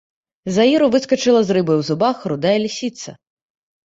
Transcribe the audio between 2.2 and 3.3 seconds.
рудая лісіца.